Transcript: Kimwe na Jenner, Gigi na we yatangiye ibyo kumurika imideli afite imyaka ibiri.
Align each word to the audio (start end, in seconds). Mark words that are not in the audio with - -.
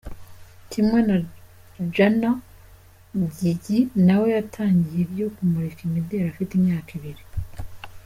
Kimwe 0.69 0.99
na 1.07 1.17
Jenner, 1.95 2.35
Gigi 3.37 3.79
na 4.05 4.15
we 4.21 4.27
yatangiye 4.35 4.99
ibyo 5.05 5.25
kumurika 5.35 5.79
imideli 5.87 6.23
afite 6.27 6.51
imyaka 6.55 6.89
ibiri. 6.99 7.23